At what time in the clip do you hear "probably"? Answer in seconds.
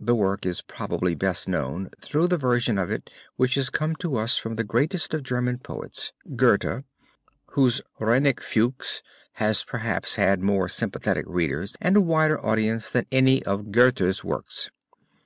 0.62-1.14